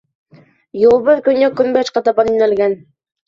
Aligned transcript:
Юлыбыҙ 0.83 1.19
көньяҡ-көнбайышҡа 1.27 2.03
табан 2.09 2.33
йүнәлгән. 2.35 2.77